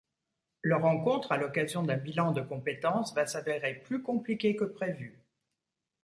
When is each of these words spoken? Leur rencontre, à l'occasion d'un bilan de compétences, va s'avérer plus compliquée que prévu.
Leur 0.63 0.81
rencontre, 0.81 1.31
à 1.31 1.37
l'occasion 1.37 1.83
d'un 1.83 1.95
bilan 1.97 2.31
de 2.31 2.41
compétences, 2.41 3.13
va 3.13 3.27
s'avérer 3.27 3.75
plus 3.75 4.01
compliquée 4.01 4.55
que 4.55 4.63
prévu. 4.65 5.21